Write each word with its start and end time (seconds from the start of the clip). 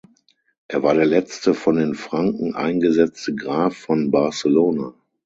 Er 0.67 0.81
war 0.81 0.95
der 0.95 1.05
letzte 1.05 1.53
von 1.53 1.75
den 1.75 1.93
Franken 1.93 2.55
eingesetzte 2.55 3.35
Graf 3.35 3.75
von 3.77 4.09
Barcelona. 4.09 4.95